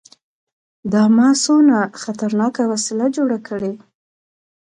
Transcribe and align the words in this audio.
دا 0.93 1.03
ما 1.15 1.29
څونه 1.43 1.77
خطرناکه 2.01 2.63
وسله 2.71 3.05
جوړه 3.15 3.37
کړې. 3.47 3.73